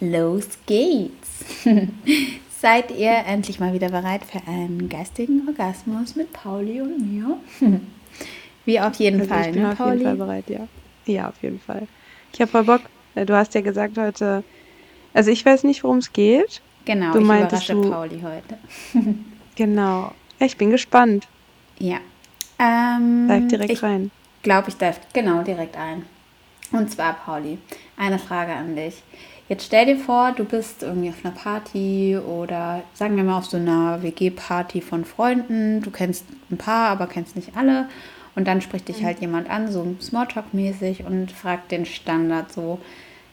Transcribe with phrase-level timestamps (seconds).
[0.00, 1.44] los geht's.
[2.60, 7.38] Seid ihr endlich mal wieder bereit für einen geistigen Orgasmus mit Pauli und mir?
[8.64, 9.92] Wie auf jeden Also Fall, ich bin ne, auf Pauli?
[9.98, 10.66] jeden Fall bereit, ja.
[11.04, 11.86] Ja, auf jeden Fall.
[12.32, 12.80] Ich habe voll Bock.
[13.14, 14.42] Äh, Du hast ja gesagt heute,
[15.14, 16.60] also ich weiß nicht, worum es geht.
[16.84, 18.58] Genau, Du ich meintest du, Pauli heute.
[19.54, 20.12] genau.
[20.38, 21.26] Ich bin gespannt.
[21.78, 21.98] Ja.
[22.58, 22.64] Dive
[23.38, 24.10] Ähm, direkt ich rein.
[24.42, 26.04] glaube, ich darf genau direkt ein.
[26.72, 27.58] Und zwar, Pauli,
[27.96, 29.02] eine Frage an dich.
[29.48, 33.46] Jetzt stell dir vor, du bist irgendwie auf einer Party oder sagen wir mal auf
[33.46, 35.82] so einer WG-Party von Freunden.
[35.82, 37.88] Du kennst ein paar, aber kennst nicht alle.
[38.34, 42.80] Und dann spricht dich halt jemand an, so Smalltalk-mäßig und fragt den Standard so,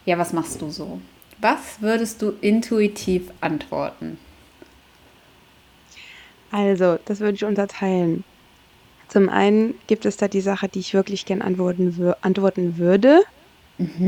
[0.06, 1.02] ja, was machst du so?
[1.42, 4.20] Was würdest du intuitiv antworten?
[6.52, 8.24] Also, das würde ich unterteilen.
[9.08, 13.24] Zum einen gibt es da die Sache, die ich wirklich gern antworten, antworten würde.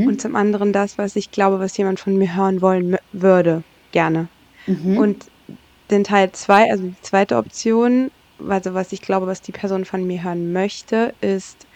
[0.06, 3.62] Und zum anderen das, was ich glaube, was jemand von mir hören wollen würde.
[3.92, 4.28] Gerne.
[4.96, 5.26] Und
[5.90, 8.10] den Teil zwei, also die zweite Option,
[8.48, 11.66] also was ich glaube, was die Person von mir hören möchte, ist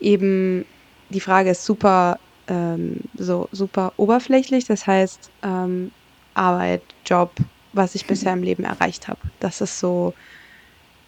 [0.00, 0.64] eben,
[1.10, 4.64] die Frage ist super, ähm, so super oberflächlich.
[4.66, 5.90] Das heißt, ähm,
[6.34, 7.32] Arbeit, Job,
[7.72, 9.20] was ich bisher im Leben erreicht habe.
[9.40, 10.14] Das ist so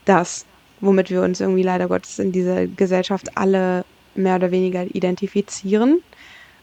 [0.04, 0.46] das,
[0.80, 6.02] womit wir uns irgendwie leider Gottes in dieser Gesellschaft alle mehr oder weniger identifizieren.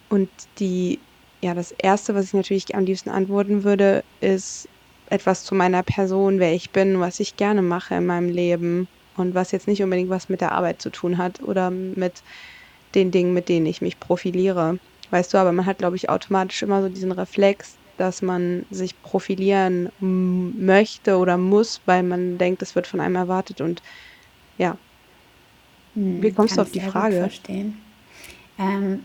[0.09, 1.00] Und die,
[1.44, 4.67] ja, das Erste, was ich natürlich am liebsten antworten würde, ist
[5.09, 9.36] etwas zu meiner Person, wer ich bin, was ich gerne mache in meinem Leben und
[9.36, 12.22] was jetzt nicht unbedingt was mit der Arbeit zu tun hat oder mit
[12.95, 14.78] den Dingen, mit denen ich mich profiliere.
[15.12, 19.02] Weißt du, aber man hat, glaube ich, automatisch immer so diesen Reflex, dass man sich
[19.02, 23.62] profilieren möchte oder muss, weil man denkt, es wird von einem erwartet.
[23.62, 23.81] Und
[24.58, 24.80] ja,
[25.95, 27.17] wie Hm, kommst kann du auf die Frage?
[27.17, 27.78] verstehen.
[28.59, 29.03] Ähm,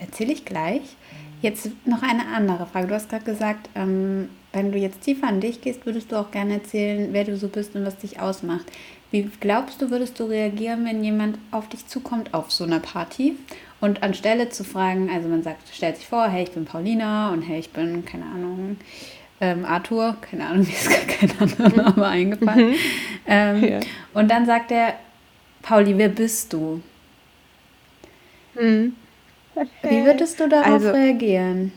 [0.00, 0.82] erzähle ich gleich.
[1.42, 2.88] Jetzt noch eine andere Frage.
[2.88, 6.30] Du hast gerade gesagt, ähm, wenn du jetzt tiefer an dich gehst, würdest du auch
[6.30, 8.66] gerne erzählen, wer du so bist und was dich ausmacht.
[9.10, 13.34] Wie glaubst du, würdest du reagieren, wenn jemand auf dich zukommt auf so einer Party
[13.80, 17.42] und anstelle zu fragen, also man sagt, stellt sich vor, hey, ich bin Paulina und
[17.42, 18.76] hey, ich bin, keine Ahnung,
[19.40, 22.74] ähm, Arthur, keine Ahnung, mir ist gar kein anderer Name eingefallen.
[23.26, 23.80] Ähm, Ja.
[24.14, 24.94] und dann sagt er,
[25.62, 26.80] Pauli, wer bist du?
[28.54, 28.94] Mhm.
[29.82, 31.72] Wie würdest du darauf Also, reagieren?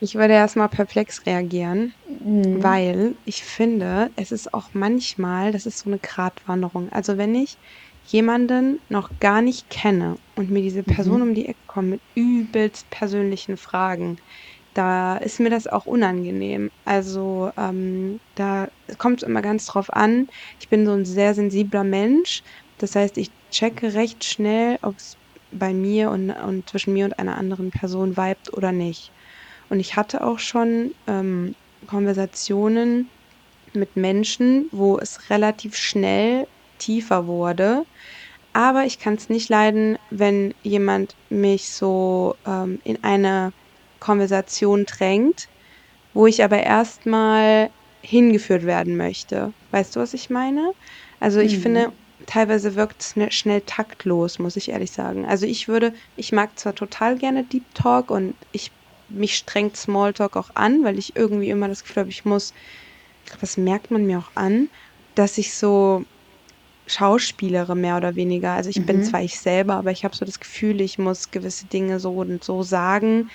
[0.00, 2.62] ich würde erstmal perplex reagieren, Mhm.
[2.62, 6.88] weil ich finde, es ist auch manchmal, das ist so eine Gratwanderung.
[6.90, 7.56] Also wenn ich
[8.02, 12.88] jemanden noch gar nicht kenne und mir diese Person um die Ecke kommt mit übelst
[12.90, 14.16] persönlichen Fragen,
[14.72, 16.70] da ist mir das auch unangenehm.
[16.84, 20.26] Also ähm, da kommt es immer ganz drauf an.
[20.60, 22.42] Ich bin so ein sehr sensibler Mensch.
[22.78, 25.17] Das heißt, ich checke recht schnell, ob es
[25.52, 29.10] bei mir und, und zwischen mir und einer anderen Person vibet oder nicht.
[29.70, 31.54] Und ich hatte auch schon ähm,
[31.86, 33.08] Konversationen
[33.74, 36.46] mit Menschen, wo es relativ schnell
[36.78, 37.84] tiefer wurde.
[38.52, 43.52] Aber ich kann es nicht leiden, wenn jemand mich so ähm, in eine
[44.00, 45.48] Konversation drängt,
[46.14, 47.70] wo ich aber erstmal
[48.00, 49.52] hingeführt werden möchte.
[49.70, 50.72] Weißt du, was ich meine?
[51.20, 51.92] Also ich finde,
[52.28, 55.24] teilweise wirkt es schnell, schnell taktlos, muss ich ehrlich sagen.
[55.26, 58.70] Also ich würde, ich mag zwar total gerne Deep Talk und ich
[59.08, 62.52] mich strengt Smalltalk auch an, weil ich irgendwie immer das Gefühl habe, ich muss,
[63.40, 64.68] das merkt man mir auch an,
[65.14, 66.04] dass ich so
[66.86, 68.52] schauspielere, mehr oder weniger.
[68.52, 71.66] Also ich bin zwar ich selber, aber ich habe so das Gefühl, ich muss gewisse
[71.66, 73.30] Dinge so und so sagen,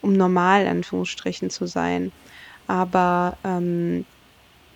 [0.00, 2.12] um normal in Anführungsstrichen zu sein.
[2.66, 4.06] Aber ähm,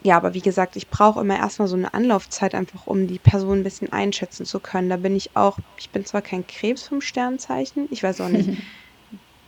[0.06, 3.58] ja, aber wie gesagt, ich brauche immer erstmal so eine Anlaufzeit einfach, um die Person
[3.58, 4.88] ein bisschen einschätzen zu können.
[4.88, 8.48] Da bin ich auch, ich bin zwar kein Krebs vom Sternzeichen, ich weiß auch nicht,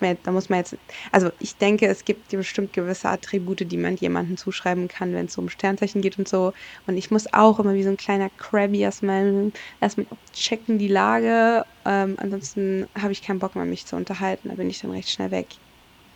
[0.25, 0.77] da muss man jetzt,
[1.13, 5.39] also ich denke, es gibt bestimmt gewisse Attribute, die man jemandem zuschreiben kann, wenn es
[5.39, 6.53] um Sternzeichen geht und so.
[6.89, 11.65] Und ich muss auch immer wie so ein kleiner Krabby erstmal, erstmal checken die Lage.
[11.85, 14.49] Ähm, ansonsten habe ich keinen Bock mehr, mich zu unterhalten.
[14.49, 15.47] Da bin ich dann recht schnell weg.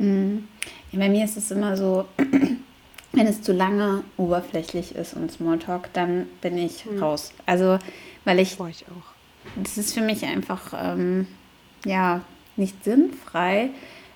[0.00, 0.48] Mhm.
[0.90, 2.06] Ja, bei mir ist es immer so,
[3.22, 7.32] wenn es zu lange oberflächlich ist und Smalltalk, dann bin ich raus.
[7.46, 7.78] Also,
[8.24, 9.54] weil ich, ich auch.
[9.54, 11.28] das ist für mich einfach, ähm,
[11.84, 12.22] ja,
[12.56, 13.70] nicht sinnfrei.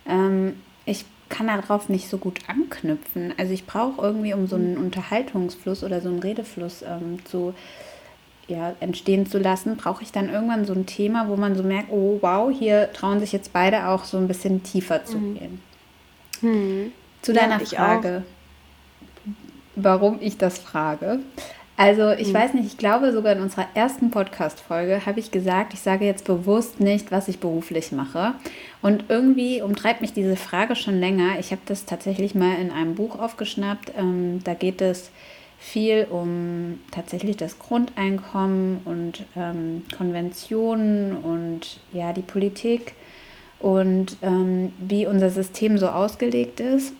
[0.08, 3.32] Ähm, ich kann darauf nicht so gut anknüpfen.
[3.37, 7.55] Also ich brauche irgendwie, um so einen Unterhaltungsfluss oder so einen Redefluss ähm, zu
[8.49, 11.93] ja, entstehen zu lassen, brauche ich dann irgendwann so ein Thema, wo man so merkt,
[11.93, 15.61] oh wow, hier trauen sich jetzt beide auch so ein bisschen tiefer zu gehen.
[16.41, 16.93] Hm.
[17.23, 18.25] Zu Ja, deiner ich Frage,
[19.76, 21.20] warum ich das frage.
[21.76, 22.34] Also ich mhm.
[22.34, 26.25] weiß nicht, ich glaube sogar in unserer ersten Podcast-Folge habe ich gesagt, ich sage jetzt
[26.25, 28.34] bewusst nicht, was ich beruflich mache.
[28.81, 31.38] Und irgendwie umtreibt mich diese Frage schon länger.
[31.38, 33.93] Ich habe das tatsächlich mal in einem Buch aufgeschnappt.
[33.99, 35.11] Ähm, da geht es
[35.58, 42.94] viel um tatsächlich das Grundeinkommen und ähm, Konventionen und ja, die Politik
[43.58, 46.94] und ähm, wie unser System so ausgelegt ist.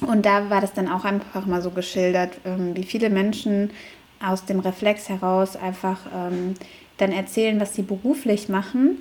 [0.00, 3.70] Und da war das dann auch einfach mal so geschildert, ähm, wie viele Menschen
[4.24, 6.54] aus dem Reflex heraus einfach ähm,
[6.98, 9.00] dann erzählen, was sie beruflich machen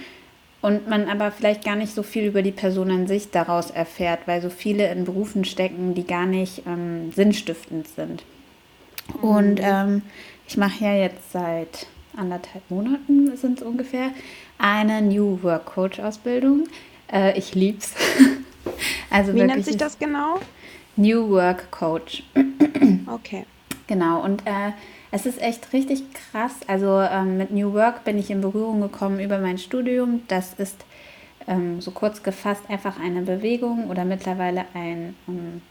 [0.62, 4.22] und man aber vielleicht gar nicht so viel über die Person an sich daraus erfährt,
[4.26, 8.24] weil so viele in Berufen stecken, die gar nicht ähm, sinnstiftend sind.
[9.22, 9.30] Mhm.
[9.30, 10.02] Und ähm,
[10.48, 11.88] ich mache ja jetzt seit
[12.18, 14.12] anderthalb Monaten sind es ungefähr
[14.58, 16.64] eine New Work Coach Ausbildung.
[17.12, 17.94] Äh, ich lieb's.
[19.10, 20.40] also Wie nennt sich das genau?
[20.96, 22.24] New Work Coach.
[23.08, 23.46] okay.
[23.88, 24.72] Genau, und äh,
[25.12, 26.54] es ist echt richtig krass.
[26.68, 30.24] Also ähm, mit New Work bin ich in Berührung gekommen über mein Studium.
[30.28, 30.86] Das ist
[31.48, 35.62] ähm, so kurz gefasst einfach eine Bewegung oder mittlerweile ein, ähm,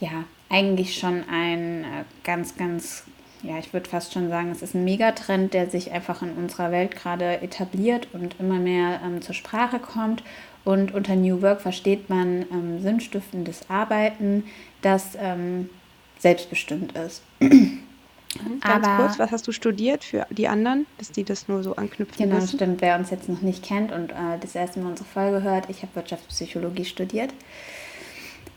[0.00, 3.04] ja, eigentlich schon ein äh, ganz, ganz,
[3.42, 6.70] ja, ich würde fast schon sagen, es ist ein Megatrend, der sich einfach in unserer
[6.70, 10.22] Welt gerade etabliert und immer mehr ähm, zur Sprache kommt
[10.64, 14.44] und unter New Work versteht man ähm, sinnstiftendes Arbeiten,
[14.82, 15.68] das ähm,
[16.18, 17.22] selbstbestimmt ist.
[17.40, 21.76] Ganz Aber, kurz, was hast du studiert für die anderen, dass die das nur so
[21.76, 22.56] anknüpfen Genau, müssen?
[22.56, 22.80] stimmt.
[22.80, 25.82] Wer uns jetzt noch nicht kennt und äh, das erste Mal unsere Folge hört, ich
[25.82, 27.32] habe Wirtschaftspsychologie studiert.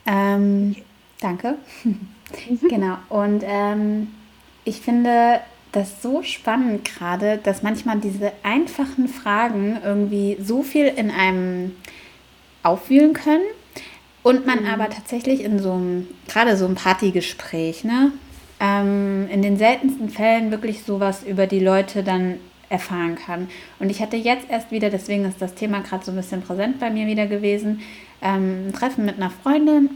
[0.06, 0.76] Ähm,
[1.20, 1.56] danke.
[2.68, 2.98] Genau.
[3.08, 4.08] Und ähm,
[4.64, 5.40] ich finde,
[5.72, 11.76] das so spannend gerade, dass manchmal diese einfachen Fragen irgendwie so viel in einem
[12.62, 13.44] aufwühlen können
[14.22, 14.66] und man mhm.
[14.66, 18.12] aber tatsächlich in so einem, gerade so einem Partygespräch, ne,
[18.60, 22.34] ähm, in den seltensten Fällen wirklich sowas über die Leute dann
[22.68, 23.48] erfahren kann.
[23.78, 26.78] Und ich hatte jetzt erst wieder, deswegen ist das Thema gerade so ein bisschen präsent
[26.78, 27.80] bei mir wieder gewesen,
[28.20, 29.90] ähm, ein Treffen mit einer Freundin.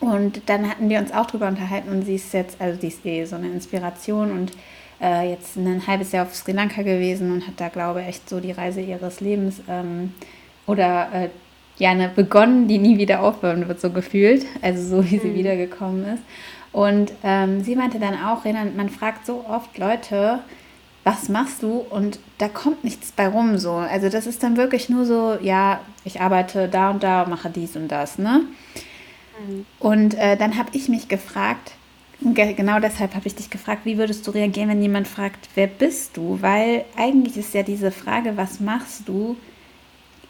[0.00, 3.04] Und dann hatten wir uns auch drüber unterhalten und sie ist jetzt, also sie ist
[3.04, 4.52] eh so eine Inspiration und
[5.00, 8.28] äh, jetzt ein halbes Jahr auf Sri Lanka gewesen und hat da, glaube ich, echt
[8.28, 10.14] so die Reise ihres Lebens ähm,
[10.66, 11.28] oder äh,
[11.76, 14.46] ja, eine begonnen, die nie wieder aufhören wird, so gefühlt.
[14.62, 15.34] Also so wie sie mhm.
[15.34, 16.22] wiedergekommen ist.
[16.72, 20.40] Und ähm, sie meinte dann auch, Renan, man fragt so oft Leute,
[21.04, 21.84] was machst du?
[21.90, 23.72] Und da kommt nichts bei rum so.
[23.72, 27.76] Also das ist dann wirklich nur so, ja, ich arbeite da und da, mache dies
[27.76, 28.42] und das, ne?
[29.78, 31.72] Und äh, dann habe ich mich gefragt,
[32.34, 36.16] genau deshalb habe ich dich gefragt, wie würdest du reagieren, wenn jemand fragt, wer bist
[36.16, 36.38] du?
[36.40, 39.36] Weil eigentlich ist ja diese Frage, was machst du,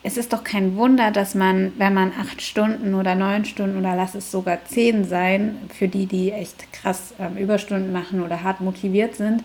[0.02, 3.94] es ist doch kein Wunder, dass man, wenn man acht Stunden oder neun Stunden oder
[3.94, 8.62] lass es sogar zehn sein, für die, die echt krass ähm, Überstunden machen oder hart
[8.62, 9.44] motiviert sind,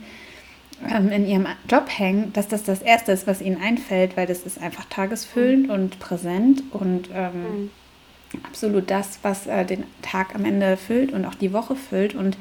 [0.90, 4.44] ähm, in ihrem Job hängen, dass das das Erste ist, was ihnen einfällt, weil das
[4.44, 5.74] ist einfach tagesfüllend mhm.
[5.74, 7.70] und präsent und ähm, mhm
[8.44, 12.16] absolut das, was äh, den Tag am Ende füllt und auch die Woche füllt.
[12.16, 12.38] Und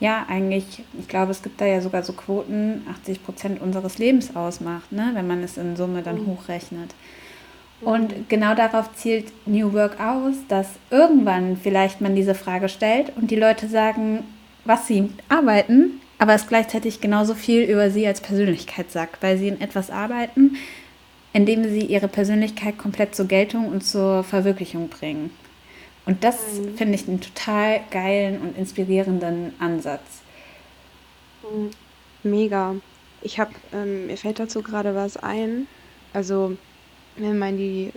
[0.00, 4.34] ja, eigentlich, ich glaube, es gibt da ja sogar so Quoten, 80 Prozent unseres Lebens
[4.36, 5.10] ausmacht, ne?
[5.14, 6.26] wenn man es in Summe dann mhm.
[6.26, 6.94] hochrechnet.
[7.80, 13.30] Und genau darauf zielt New Work aus, dass irgendwann vielleicht man diese Frage stellt und
[13.30, 14.24] die Leute sagen,
[14.64, 19.48] was sie arbeiten, aber es gleichzeitig genauso viel über sie als Persönlichkeit sagt, weil sie
[19.48, 20.56] in etwas arbeiten,
[21.34, 25.30] indem sie ihre Persönlichkeit komplett zur Geltung und zur Verwirklichung bringen.
[26.06, 26.76] Und das mhm.
[26.76, 30.22] finde ich einen total geilen und inspirierenden Ansatz.
[31.42, 31.70] Mhm.
[32.22, 32.76] Mega.
[33.20, 35.66] Ich habe, ähm, mir fällt dazu gerade was ein.
[36.12, 36.56] Also,
[37.16, 37.92] wenn man die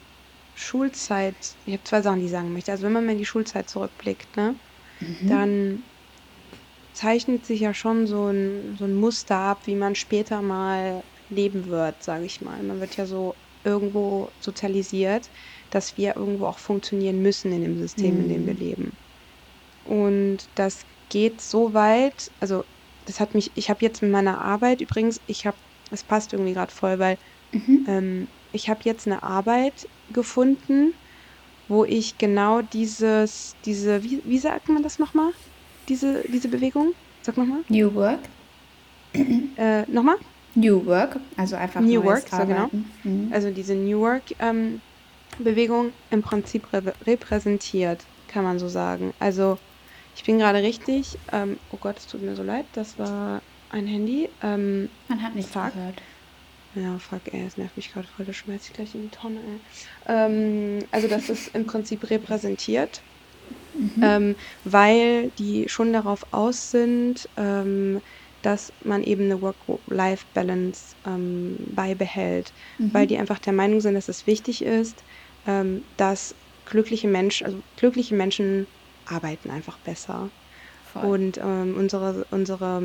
[0.55, 1.35] Schulzeit,
[1.67, 2.71] ich habe zwei Sachen, die ich sagen möchte.
[2.71, 4.55] Also, wenn man mal in die Schulzeit zurückblickt, ne,
[4.99, 5.29] mhm.
[5.29, 5.83] dann
[6.93, 11.67] zeichnet sich ja schon so ein, so ein Muster ab, wie man später mal leben
[11.67, 12.61] wird, sage ich mal.
[12.63, 15.29] Man wird ja so irgendwo sozialisiert,
[15.71, 18.21] dass wir irgendwo auch funktionieren müssen in dem System, mhm.
[18.21, 18.59] in dem wir mhm.
[18.59, 18.91] leben.
[19.85, 22.63] Und das geht so weit, also
[23.05, 25.57] das hat mich, ich habe jetzt mit meiner Arbeit übrigens, ich habe,
[25.91, 27.17] es passt irgendwie gerade voll, weil
[27.51, 27.85] mhm.
[27.87, 30.93] ähm, ich habe jetzt eine Arbeit gefunden,
[31.67, 35.31] wo ich genau dieses, diese, wie, wie sagt man das nochmal?
[35.89, 36.93] Diese, diese Bewegung?
[37.21, 37.59] Sag nochmal.
[37.69, 38.19] New Work.
[39.57, 40.17] Äh, nochmal?
[40.57, 42.69] New Work, also einfach New Work, so genau.
[43.03, 43.29] Mhm.
[43.31, 44.81] Also diese New Work ähm,
[45.37, 49.13] Bewegung im Prinzip re repräsentiert, kann man so sagen.
[49.19, 49.57] Also
[50.15, 53.85] ich bin gerade richtig, ähm, oh Gott, es tut mir so leid, das war ein
[53.85, 54.29] Handy.
[54.41, 55.73] Ähm, man hat nicht fuck.
[55.73, 56.01] gehört.
[56.75, 59.39] Ja, fuck, ey, es nervt mich gerade voll, das schmeiß ich gleich in die Tonne,
[59.39, 59.59] ey.
[60.07, 63.01] Ähm, also das ist im Prinzip repräsentiert
[63.77, 64.03] mhm.
[64.03, 68.01] ähm, weil die schon darauf aus sind, ähm,
[68.47, 72.93] dass man eben eine Work-Life-Balance ähm, beibehält, mhm.
[72.93, 75.03] weil die einfach der Meinung sind, dass es wichtig ist,
[75.45, 76.33] ähm, dass
[76.65, 78.65] glückliche Menschen, also glückliche Menschen
[79.05, 80.29] arbeiten einfach besser.
[80.93, 81.03] Voll.
[81.03, 82.81] Und ähm, unsere, unsere,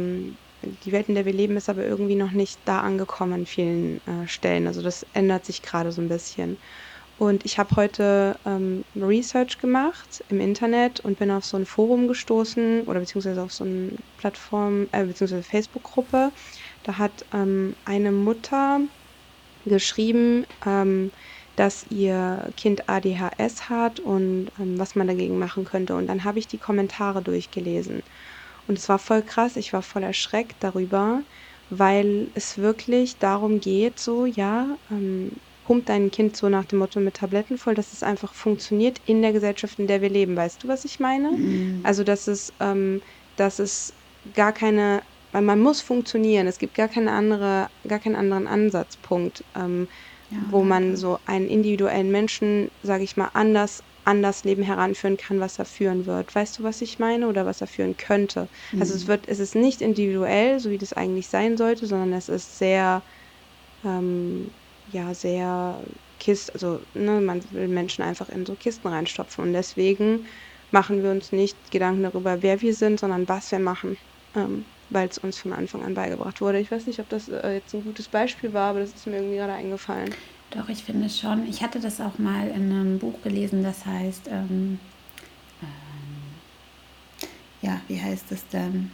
[0.85, 3.99] die Welt, in der wir leben, ist aber irgendwie noch nicht da angekommen an vielen
[4.09, 4.67] äh, Stellen.
[4.67, 6.57] Also das ändert sich gerade so ein bisschen.
[7.19, 12.09] Und ich habe heute ähm, Research gemacht im Internet und bin auf so ein Forum
[12.09, 16.33] gestoßen oder beziehungsweise auf so eine Plattform, äh, beziehungsweise Facebook-Gruppe.
[16.83, 18.81] Da hat ähm, eine Mutter
[19.65, 21.13] geschrieben, ähm,
[21.57, 25.95] dass ihr Kind ADHS hat und ähm, was man dagegen machen könnte.
[25.95, 28.03] Und dann habe ich die Kommentare durchgelesen.
[28.67, 31.23] Und es war voll krass, ich war voll erschreckt darüber,
[31.69, 37.01] weil es wirklich darum geht, so, ja, ähm, pumpt dein Kind so nach dem Motto
[37.01, 40.37] mit Tabletten voll, dass es einfach funktioniert in der Gesellschaft, in der wir leben.
[40.37, 41.33] Weißt du, was ich meine?
[41.33, 41.81] Mhm.
[41.85, 43.01] Also, dass es, ähm,
[43.37, 43.95] dass es
[44.33, 45.03] gar keine,
[45.33, 46.47] weil man muss funktionieren.
[46.47, 49.89] Es gibt gar keine andere, gar keinen anderen Ansatzpunkt, ähm,
[50.31, 55.17] ja, wo man so einen individuellen Menschen, sage ich mal, anders an das Leben heranführen
[55.17, 56.35] kann, was er führen wird.
[56.35, 58.49] Weißt du, was ich meine oder was er führen könnte?
[58.73, 58.81] Mhm.
[58.81, 59.09] Also es mhm.
[59.09, 63.05] wird, es ist nicht individuell, so wie das eigentlich sein sollte, sondern es ist sehr
[63.85, 64.55] ähm,
[64.91, 65.81] ja sehr
[66.19, 70.27] Kist, also ne, man will Menschen einfach in so Kisten reinstopfen und deswegen
[70.71, 73.97] machen wir uns nicht Gedanken darüber, wer wir sind, sondern was wir machen,
[74.35, 76.61] ähm, weil es uns von Anfang an beigebracht wurde.
[76.61, 79.17] Ich weiß nicht, ob das äh, jetzt ein gutes Beispiel war, aber das ist mir
[79.17, 80.15] irgendwie gerade eingefallen.
[80.51, 81.49] Doch, ich finde es schon.
[81.49, 84.79] Ich hatte das auch mal in einem Buch gelesen, das heißt, ähm,
[85.63, 85.69] ähm,
[87.63, 88.91] ja, wie heißt es denn?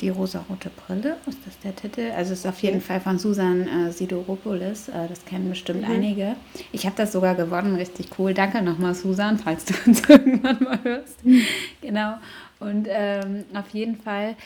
[0.00, 2.12] Die rosarote Brille, ist das der Titel?
[2.14, 5.94] Also es ist auf jeden Fall von Susan äh, Sidoropoulos, äh, das kennen bestimmt mhm.
[5.94, 6.36] einige.
[6.70, 8.34] Ich habe das sogar gewonnen, richtig cool.
[8.34, 11.24] Danke nochmal, Susan, falls du uns irgendwann mal hörst.
[11.24, 11.42] Mhm.
[11.80, 12.14] Genau.
[12.58, 14.36] Und ähm, auf jeden Fall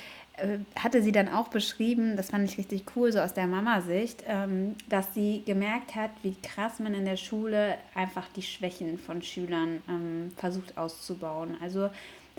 [0.40, 4.24] äh, hatte sie dann auch beschrieben, das fand ich richtig cool, so aus der Mama-Sicht,
[4.26, 9.22] ähm, dass sie gemerkt hat, wie krass man in der Schule einfach die Schwächen von
[9.22, 11.56] Schülern ähm, versucht auszubauen.
[11.60, 11.90] Also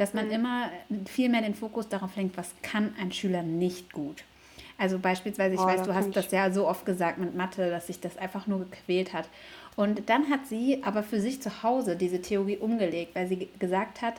[0.02, 0.32] dass man mhm.
[0.32, 0.72] immer
[1.06, 4.24] viel mehr den Fokus darauf lenkt, was kann ein Schüler nicht gut.
[4.80, 7.86] Also beispielsweise, ich oh, weiß, du hast das ja so oft gesagt mit Mathe, dass
[7.86, 9.30] sich das einfach nur gequält hat.
[9.76, 14.02] Und dann hat sie aber für sich zu Hause diese Theorie umgelegt, weil sie gesagt
[14.02, 14.16] hat,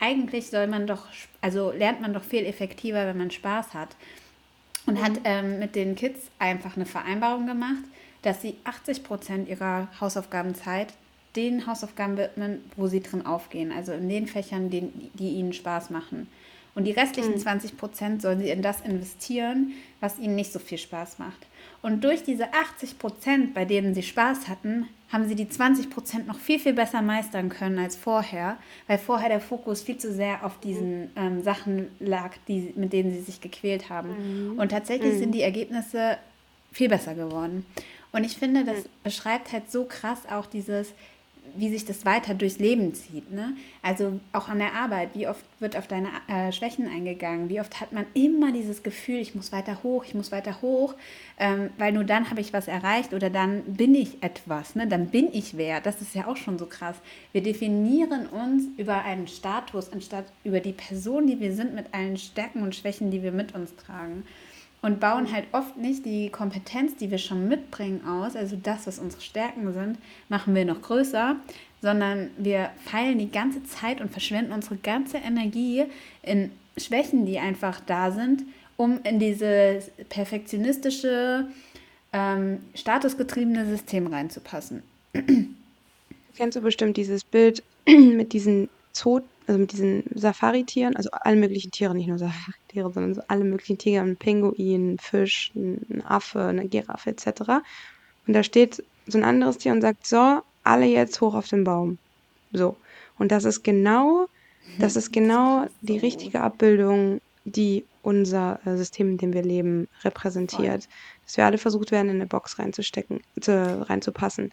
[0.00, 1.04] eigentlich soll man doch,
[1.42, 3.94] also lernt man doch viel effektiver, wenn man Spaß hat.
[4.86, 5.04] Und mhm.
[5.04, 7.84] hat ähm, mit den Kids einfach eine Vereinbarung gemacht,
[8.22, 10.94] dass sie 80 Prozent ihrer Hausaufgabenzeit
[11.36, 15.90] den Hausaufgaben widmen, wo sie drin aufgehen, also in den Fächern, die, die ihnen Spaß
[15.90, 16.28] machen.
[16.74, 17.38] Und die restlichen mhm.
[17.38, 21.46] 20 Prozent sollen sie in das investieren, was ihnen nicht so viel Spaß macht.
[21.80, 26.26] Und durch diese 80 Prozent, bei denen sie Spaß hatten, haben sie die 20 Prozent
[26.26, 30.44] noch viel, viel besser meistern können als vorher, weil vorher der Fokus viel zu sehr
[30.44, 34.52] auf diesen ähm, Sachen lag, die, mit denen sie sich gequält haben.
[34.52, 34.58] Mhm.
[34.58, 35.18] Und tatsächlich mhm.
[35.18, 36.18] sind die Ergebnisse
[36.72, 37.64] viel besser geworden.
[38.12, 38.88] Und ich finde, das mhm.
[39.04, 40.92] beschreibt halt so krass auch dieses,
[41.58, 43.32] wie sich das weiter durchs Leben zieht.
[43.32, 43.56] Ne?
[43.82, 47.48] Also auch an der Arbeit, wie oft wird auf deine äh, Schwächen eingegangen?
[47.48, 50.94] Wie oft hat man immer dieses Gefühl, ich muss weiter hoch, ich muss weiter hoch,
[51.38, 54.86] ähm, weil nur dann habe ich was erreicht oder dann bin ich etwas, ne?
[54.86, 55.80] dann bin ich wer.
[55.80, 56.96] Das ist ja auch schon so krass.
[57.32, 62.16] Wir definieren uns über einen Status anstatt über die Person, die wir sind, mit allen
[62.16, 64.24] Stärken und Schwächen, die wir mit uns tragen
[64.86, 69.00] und bauen halt oft nicht die Kompetenz, die wir schon mitbringen, aus, also das, was
[69.00, 71.34] unsere Stärken sind, machen wir noch größer,
[71.82, 75.86] sondern wir feilen die ganze Zeit und verschwenden unsere ganze Energie
[76.22, 78.44] in Schwächen, die einfach da sind,
[78.76, 81.48] um in dieses perfektionistische,
[82.12, 84.84] ähm, statusgetriebene System reinzupassen.
[86.36, 91.70] Kennst du bestimmt dieses Bild mit diesen Zoo also mit diesen Safari-Tieren, also alle möglichen
[91.70, 96.42] Tiere, nicht nur Safari-Tiere, sondern so alle möglichen Tiere, ein Pinguin, ein Fisch, ein Affe,
[96.42, 97.26] eine Giraffe etc.
[98.26, 101.64] Und da steht so ein anderes Tier und sagt, so, alle jetzt hoch auf den
[101.64, 101.98] Baum.
[102.52, 102.76] So.
[103.18, 104.26] Und das ist genau,
[104.78, 110.88] das ist genau die richtige Abbildung, die unser äh, System, in dem wir leben, repräsentiert.
[111.24, 114.52] Dass wir alle versucht werden, in eine Box reinzustecken, zu, reinzupassen.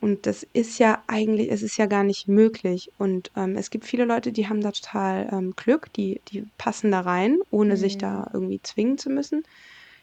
[0.00, 2.92] Und das ist ja eigentlich, es ist ja gar nicht möglich.
[2.98, 6.92] Und ähm, es gibt viele Leute, die haben da total ähm, Glück, die, die passen
[6.92, 7.78] da rein, ohne mhm.
[7.78, 9.42] sich da irgendwie zwingen zu müssen.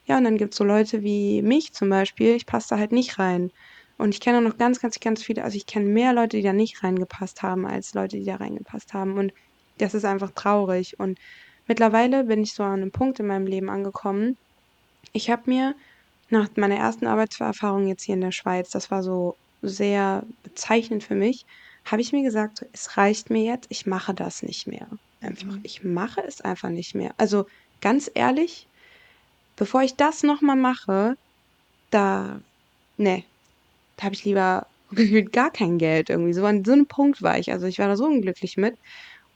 [0.05, 2.91] Ja, und dann gibt es so Leute wie mich zum Beispiel, ich passe da halt
[2.91, 3.51] nicht rein.
[3.97, 6.43] Und ich kenne auch noch ganz, ganz, ganz viele, also ich kenne mehr Leute, die
[6.43, 9.17] da nicht reingepasst haben, als Leute, die da reingepasst haben.
[9.17, 9.31] Und
[9.77, 10.99] das ist einfach traurig.
[10.99, 11.17] Und
[11.67, 14.37] mittlerweile bin ich so an einem Punkt in meinem Leben angekommen.
[15.13, 15.75] Ich habe mir
[16.29, 19.35] nach meiner ersten Arbeitserfahrung jetzt hier in der Schweiz, das war so
[19.67, 21.45] sehr bezeichnend für mich,
[21.85, 24.87] habe ich mir gesagt, so, es reicht mir jetzt, ich mache das nicht mehr.
[25.21, 25.59] Einfach, mhm.
[25.63, 27.13] ich mache es einfach nicht mehr.
[27.17, 27.45] Also
[27.81, 28.67] ganz ehrlich,
[29.55, 31.17] bevor ich das nochmal mache,
[31.91, 32.39] da,
[32.97, 33.23] ne,
[33.97, 34.67] da habe ich lieber
[35.31, 36.33] gar kein Geld irgendwie.
[36.33, 37.51] So an so einem Punkt war ich.
[37.51, 38.77] Also ich war da so unglücklich mit.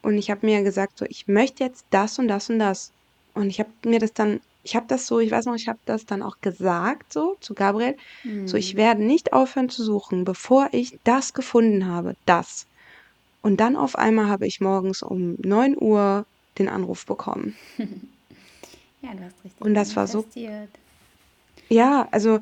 [0.01, 2.93] Und ich habe mir gesagt, so, ich möchte jetzt das und das und das.
[3.33, 5.79] Und ich habe mir das dann, ich habe das so, ich weiß noch, ich habe
[5.85, 7.95] das dann auch gesagt, so zu Gabriel.
[8.23, 8.47] Mhm.
[8.47, 8.77] So, ich hm.
[8.77, 12.15] werde nicht aufhören zu suchen, bevor ich das gefunden habe.
[12.25, 12.65] Das.
[13.41, 16.25] Und dann auf einmal habe ich morgens um 9 Uhr
[16.57, 17.55] den Anruf bekommen.
[17.77, 19.61] ja, du hast richtig.
[19.61, 20.25] Und das war so.
[21.69, 22.39] Ja, also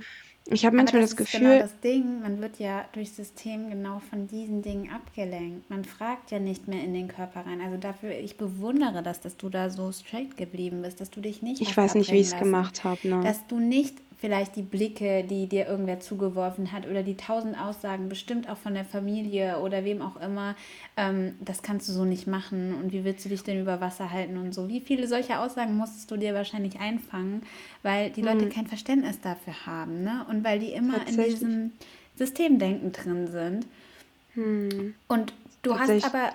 [0.50, 1.40] ich habe manchmal das, das Gefühl.
[1.40, 5.70] Genau das Ding, man wird ja durch System genau von diesen Dingen abgelenkt.
[5.70, 7.62] Man fragt ja nicht mehr in den Körper rein.
[7.62, 11.42] Also dafür, ich bewundere das, dass du da so straight geblieben bist, dass du dich
[11.42, 11.62] nicht.
[11.62, 13.08] Ich weiß nicht, wie ich es gemacht habe.
[13.08, 13.22] Ne?
[13.24, 18.10] Dass du nicht vielleicht die Blicke, die dir irgendwer zugeworfen hat oder die tausend Aussagen,
[18.10, 20.56] bestimmt auch von der Familie oder wem auch immer,
[20.96, 24.12] ähm, das kannst du so nicht machen und wie willst du dich denn über Wasser
[24.12, 24.70] halten und so.
[24.70, 27.44] Wie viele solche Aussagen musstest du dir wahrscheinlich einfangen,
[27.84, 28.50] weil die Leute hm.
[28.50, 30.26] kein Verständnis dafür haben ne?
[30.30, 31.72] und weil die immer in diesem
[32.16, 33.68] Systemdenken drin sind.
[34.34, 34.96] Hm.
[35.08, 36.34] Und du hast aber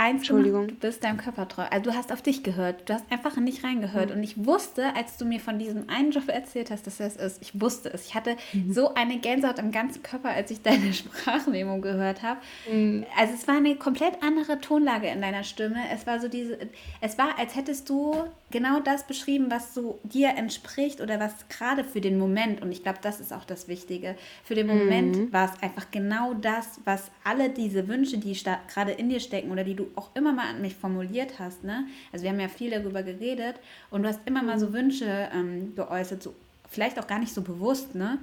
[0.00, 0.66] eins Entschuldigung.
[0.66, 1.64] Gemacht, du bist deinem Körper treu.
[1.70, 2.88] Also du hast auf dich gehört.
[2.88, 4.10] Du hast einfach nicht reingehört.
[4.10, 4.16] Mhm.
[4.16, 7.42] Und ich wusste, als du mir von diesem einen Job erzählt hast, dass das ist,
[7.42, 8.06] ich wusste es.
[8.06, 8.72] Ich hatte mhm.
[8.72, 12.40] so eine Gänsehaut am ganzen Körper, als ich deine Sprachmemo gehört habe.
[12.70, 13.04] Mhm.
[13.18, 15.78] Also es war eine komplett andere Tonlage in deiner Stimme.
[15.92, 16.58] Es war so diese,
[17.02, 18.14] es war, als hättest du
[18.50, 22.82] genau das beschrieben, was so dir entspricht oder was gerade für den Moment, und ich
[22.82, 25.32] glaube, das ist auch das Wichtige, für den Moment mhm.
[25.32, 28.36] war es einfach genau das, was alle diese Wünsche, die
[28.72, 31.86] gerade in dir stecken oder die du auch immer mal an mich formuliert hast, ne?
[32.12, 33.56] Also wir haben ja viel darüber geredet
[33.90, 34.72] und du hast immer mal so mhm.
[34.72, 36.34] Wünsche ähm, geäußert, so
[36.68, 38.18] vielleicht auch gar nicht so bewusst, ne?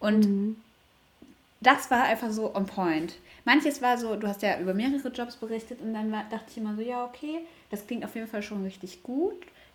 [0.00, 0.56] Und mhm.
[1.60, 3.14] das war einfach so on point.
[3.44, 6.56] Manches war so, du hast ja über mehrere Jobs berichtet und dann war, dachte ich
[6.56, 7.40] immer so, ja, okay,
[7.70, 9.34] das klingt auf jeden Fall schon richtig gut.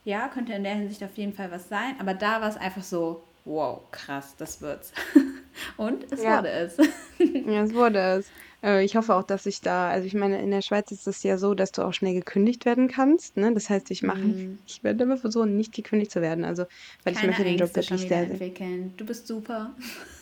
[0.09, 1.93] Ja, könnte in der Hinsicht auf jeden Fall was sein.
[1.99, 4.91] Aber da war es einfach so, wow, krass, das wird's.
[5.77, 6.39] und es ja.
[6.39, 6.77] wurde es.
[7.45, 8.31] ja, es wurde es.
[8.63, 11.21] Äh, ich hoffe auch, dass ich da, also ich meine, in der Schweiz ist es
[11.21, 13.37] ja so, dass du auch schnell gekündigt werden kannst.
[13.37, 13.53] Ne?
[13.53, 14.57] Das heißt, ich mache, mm.
[14.65, 16.43] ich werde immer versuchen, nicht gekündigt zu werden.
[16.43, 16.65] Also,
[17.03, 18.23] weil Keine ich möchte den Job wirklich sehr.
[18.23, 18.95] Entwickeln.
[18.97, 19.75] Du bist super.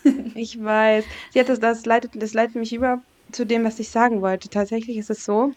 [0.35, 1.05] ich weiß.
[1.31, 4.49] Sie hat das, das leitet, das leitet mich über zu dem, was ich sagen wollte.
[4.49, 5.53] Tatsächlich ist es so,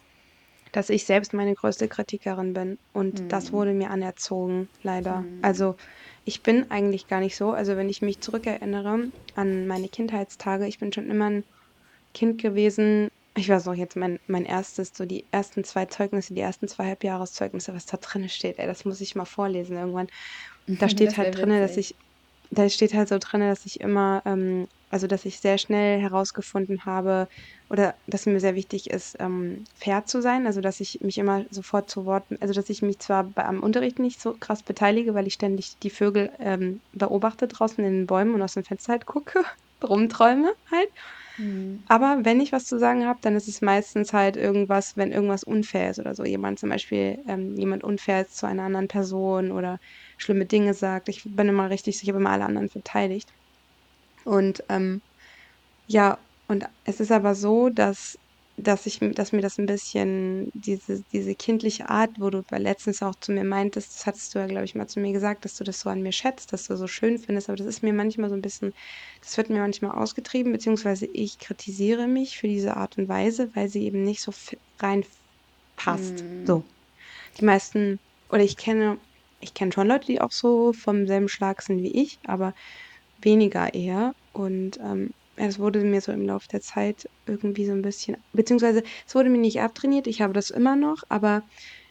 [0.73, 2.79] dass ich selbst meine größte Kritikerin bin.
[2.93, 3.29] Und mm.
[3.29, 5.21] das wurde mir anerzogen, leider.
[5.21, 5.39] Mm.
[5.43, 5.77] Also
[6.25, 7.53] ich bin eigentlich gar nicht so.
[7.53, 11.45] Also wenn ich mich zurückerinnere an meine Kindheitstage, ich bin schon immer ein
[12.15, 13.11] Kind gewesen.
[13.37, 16.87] Ich weiß auch jetzt mein, mein erstes, so die ersten zwei Zeugnisse, die ersten zwei
[16.87, 20.09] Halbjahreszeugnisse, was da drin steht, ey, das muss ich mal vorlesen irgendwann.
[20.67, 21.95] Da steht halt drin, dass ich,
[22.51, 26.85] da steht halt so drin, dass ich immer, ähm, also dass ich sehr schnell herausgefunden
[26.85, 27.29] habe
[27.69, 31.45] oder dass mir sehr wichtig ist, ähm, fair zu sein, also dass ich mich immer
[31.51, 35.27] sofort zu Wort, also dass ich mich zwar am Unterricht nicht so krass beteilige, weil
[35.29, 39.07] ich ständig die Vögel ähm, beobachte draußen in den Bäumen und aus dem Fenster halt
[39.07, 39.45] gucke,
[39.85, 40.89] rumträume halt.
[41.41, 41.85] Mhm.
[41.89, 45.43] Aber wenn ich was zu sagen habe, dann ist es meistens halt irgendwas, wenn irgendwas
[45.45, 46.25] unfair ist oder so.
[46.25, 49.79] Jemand zum Beispiel, ähm, jemand unfair ist zu einer anderen Person oder
[50.19, 51.09] schlimme Dinge sagt.
[51.09, 53.31] Ich bin immer richtig, ich habe immer alle anderen verteidigt.
[54.25, 55.03] Und ähm,
[55.87, 58.17] ja, und es ist aber so, dass
[58.63, 63.15] dass ich, dass mir das ein bisschen, diese, diese kindliche Art, wo du letztens auch
[63.21, 65.65] zu mir meintest, das hattest du ja, glaube ich, mal zu mir gesagt, dass du
[65.65, 68.29] das so an mir schätzt, dass du so schön findest, aber das ist mir manchmal
[68.29, 68.73] so ein bisschen,
[69.23, 73.69] das wird mir manchmal ausgetrieben, beziehungsweise ich kritisiere mich für diese Art und Weise, weil
[73.69, 74.33] sie eben nicht so
[74.79, 76.25] reinpasst.
[76.25, 76.47] Mm.
[76.47, 76.65] So.
[77.39, 78.99] Die meisten, oder ich kenne,
[79.41, 82.55] ich kenne schon Leute, die auch so vom selben Schlag sind wie ich, aber
[83.23, 84.13] weniger eher.
[84.33, 85.11] Und ähm,
[85.49, 89.31] es wurde mir so im Laufe der Zeit irgendwie so ein bisschen, beziehungsweise es wurde
[89.31, 91.43] mir nicht abtrainiert, ich habe das immer noch, aber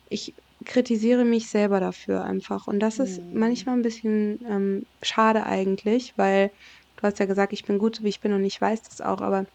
[0.10, 0.36] ich
[0.66, 2.68] kritisiere mich selber dafür einfach.
[2.68, 3.40] Und das ist mhm.
[3.40, 6.52] manchmal ein bisschen ähm, schade eigentlich, weil
[6.98, 9.02] du hast ja gesagt, ich bin gut so wie ich bin und ich weiß das
[9.02, 9.46] auch, aber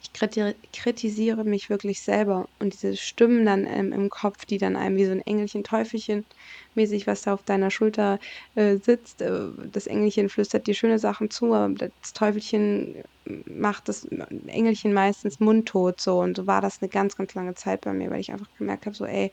[0.00, 0.12] ich
[0.72, 5.04] kritisiere mich wirklich selber und diese Stimmen dann ähm, im Kopf, die dann einem wie
[5.06, 6.24] so ein Engelchen, Teufelchen
[6.74, 8.18] mäßig, was da auf deiner Schulter
[8.54, 13.02] äh, sitzt, äh, das Engelchen flüstert dir schöne Sachen zu, aber das Teufelchen
[13.46, 14.04] macht das
[14.46, 16.18] Engelchen meistens mundtot so.
[16.20, 18.86] Und so war das eine ganz, ganz lange Zeit bei mir, weil ich einfach gemerkt
[18.86, 19.32] habe, so ey,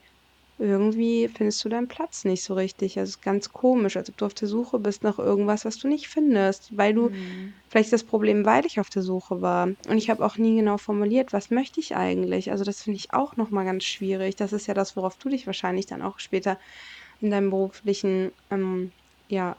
[0.58, 2.98] irgendwie findest du deinen Platz nicht so richtig.
[2.98, 5.78] Also es ist ganz komisch, als ob du auf der Suche bist nach irgendwas, was
[5.78, 7.52] du nicht findest, weil du mhm.
[7.68, 9.68] vielleicht das Problem, weil ich auf der Suche war.
[9.88, 12.50] Und ich habe auch nie genau formuliert, was möchte ich eigentlich.
[12.50, 14.36] Also das finde ich auch nochmal ganz schwierig.
[14.36, 16.58] Das ist ja das, worauf du dich wahrscheinlich dann auch später
[17.20, 18.92] in deinem beruflichen, ähm,
[19.28, 19.56] ja,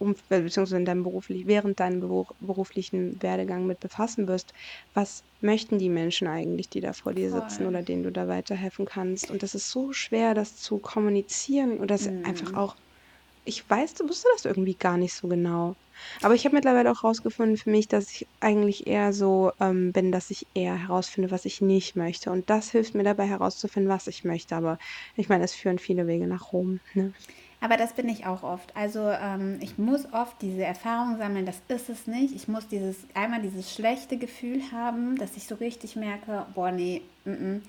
[0.00, 2.00] Umfeld, beziehungsweise in deinem beruflich, während deinem
[2.38, 4.52] beruflichen Werdegang mit befassen wirst,
[4.94, 7.66] was möchten die Menschen eigentlich, die da vor dir sitzen Voll.
[7.66, 9.30] oder denen du da weiterhelfen kannst.
[9.30, 12.54] Und das ist so schwer, das zu kommunizieren oder das einfach Mhm.
[12.54, 12.74] auch,
[13.44, 15.74] ich weiß, du wusste das irgendwie gar nicht so genau.
[16.22, 20.12] Aber ich habe mittlerweile auch rausgefunden für mich, dass ich eigentlich eher so ähm, bin,
[20.12, 22.30] dass ich eher herausfinde, was ich nicht möchte.
[22.30, 24.56] Und das hilft mir dabei herauszufinden, was ich möchte.
[24.56, 24.78] Aber
[25.16, 26.80] ich meine, es führen viele Wege nach Rom.
[26.92, 27.14] Ne?
[27.62, 28.74] Aber das bin ich auch oft.
[28.74, 32.34] Also ähm, ich muss oft diese Erfahrung sammeln, das ist es nicht.
[32.34, 37.02] Ich muss dieses einmal dieses schlechte Gefühl haben, dass ich so richtig merke, boah, nee,
[37.26, 37.60] mm -mm,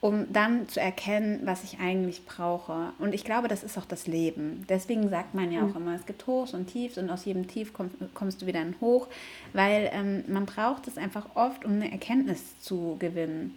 [0.00, 2.92] um dann zu erkennen, was ich eigentlich brauche.
[2.98, 4.64] Und ich glaube, das ist auch das Leben.
[4.68, 5.76] Deswegen sagt man ja auch Mhm.
[5.76, 8.74] immer, es gibt Hochs und Tiefs und aus jedem Tief komm, kommst du wieder in
[8.80, 9.06] Hoch,
[9.52, 13.56] weil ähm, man braucht es einfach oft, um eine Erkenntnis zu gewinnen.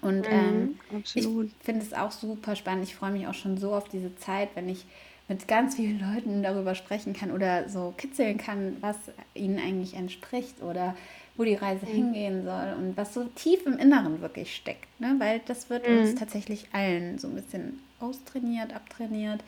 [0.00, 0.80] Und ähm, Mhm,
[1.14, 1.52] ich absolut.
[1.60, 2.84] finde es auch super spannend.
[2.84, 4.84] Ich freue mich auch schon so auf diese Zeit, wenn ich
[5.28, 8.96] mit ganz vielen Leuten darüber sprechen kann oder so kitzeln kann, was
[9.34, 10.96] ihnen eigentlich entspricht oder
[11.36, 11.86] wo die Reise Mhm.
[11.86, 14.86] hingehen soll und was so tief im Inneren wirklich steckt.
[15.00, 15.14] Ne?
[15.18, 16.14] Weil das wird uns Mhm.
[16.14, 19.42] tatsächlich allen so ein bisschen austrainiert, abtrainiert,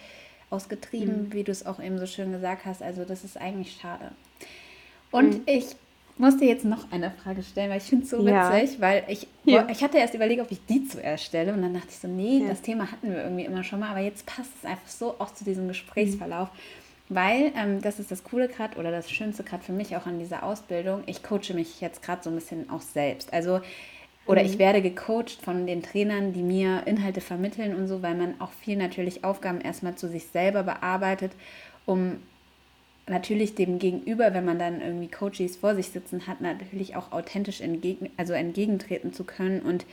[0.99, 1.29] Mhm.
[1.29, 2.83] ausgetrieben, wie du es auch eben so schön gesagt hast.
[2.83, 4.13] Also das ist eigentlich schade.
[5.11, 5.47] Und Mhm.
[5.47, 5.77] ich
[6.17, 8.53] muss dir jetzt noch eine Frage stellen, weil ich finde es so Ja.
[8.53, 9.67] witzig, weil ich, Ja.
[9.71, 12.39] ich hatte erst überlegt, ob ich die zuerst stelle und dann dachte ich so, nee,
[12.39, 12.49] Ja.
[12.49, 15.35] das Thema hatten wir irgendwie immer schon mal, aber jetzt passt es einfach so auch
[15.35, 15.69] zu diesem Mhm.
[15.69, 16.49] Gesprächsverlauf,
[17.09, 20.19] weil ähm, das ist das Coole gerade oder das Schönste gerade für mich auch an
[20.19, 21.03] dieser Ausbildung.
[21.07, 23.33] Ich coache mich jetzt gerade so ein bisschen auch selbst.
[23.33, 23.61] Also
[24.27, 24.59] oder ich Mhm.
[24.61, 28.77] werde gecoacht von den Trainern, die mir Inhalte vermitteln und so, weil man auch viel
[28.77, 31.33] natürlich Aufgaben erstmal zu sich selber bearbeitet,
[31.85, 32.23] um
[33.07, 37.61] natürlich dem Gegenüber, wenn man dann irgendwie Coaches vor sich sitzen hat, natürlich auch authentisch
[37.61, 39.61] entgegen, also entgegentreten zu können.
[39.61, 39.85] Und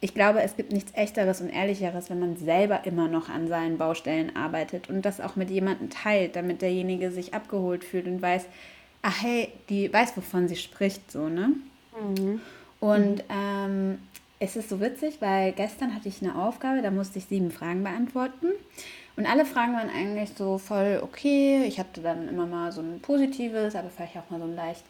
[0.00, 3.78] ich glaube, es gibt nichts Echteres und Ehrlicheres, wenn man selber immer noch an seinen
[3.78, 8.46] Baustellen arbeitet und das auch mit jemandem teilt, damit derjenige sich abgeholt fühlt und weiß,
[9.02, 11.52] ach hey, die weiß, wovon sie spricht, so, ne?
[11.98, 12.40] Mhm.
[12.80, 13.98] Und ähm,
[14.40, 17.84] es ist so witzig, weil gestern hatte ich eine Aufgabe, da musste ich sieben Fragen
[17.84, 18.46] beantworten.
[19.16, 21.62] Und alle Fragen waren eigentlich so voll okay.
[21.66, 24.82] Ich hatte dann immer mal so ein positives, aber vielleicht auch mal so ein leicht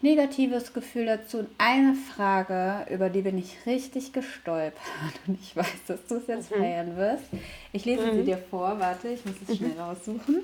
[0.00, 1.38] negatives Gefühl dazu.
[1.40, 4.80] Und eine Frage, über die bin ich richtig gestolpert.
[5.26, 6.60] Und ich weiß, dass du es jetzt Mhm.
[6.60, 7.24] feiern wirst.
[7.72, 8.78] Ich lese sie dir vor.
[8.80, 10.42] Warte, ich muss es schnell raussuchen.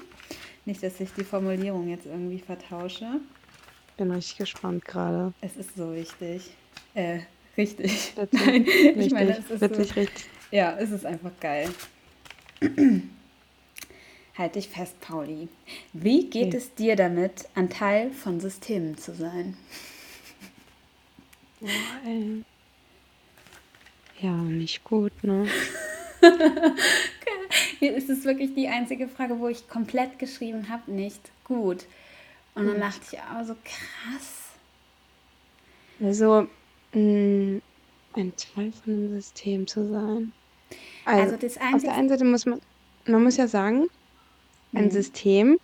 [0.66, 3.06] Nicht, dass ich die Formulierung jetzt irgendwie vertausche.
[3.96, 5.32] Bin richtig gespannt gerade.
[5.40, 6.50] Es ist so wichtig.
[6.94, 7.20] Äh,
[7.56, 8.14] richtig.
[8.16, 9.94] Witzig, Nein, ich richtig, meine, es ist witzig, so.
[9.94, 10.30] richtig.
[10.50, 11.70] Ja, es ist einfach geil.
[14.38, 15.48] Halt dich fest, Pauli.
[15.92, 16.56] Wie geht Okay.
[16.56, 19.56] es dir damit, ein Teil von Systemen zu sein?
[22.04, 22.44] Ey.
[24.20, 25.46] Ja, nicht gut, ne?
[27.78, 31.84] Hier ist es wirklich die einzige Frage, wo ich komplett geschrieben habe, nicht gut.
[32.54, 34.50] Und dann dachte ich auch so krass.
[36.00, 36.48] Also,
[36.94, 37.62] ein
[38.36, 40.34] Teil von einem System zu sein.
[41.04, 42.60] Also Also, das auf der einen Seite muss man,
[43.06, 43.88] man muss ja sagen,
[44.74, 44.90] ein Mhm.
[44.90, 45.58] System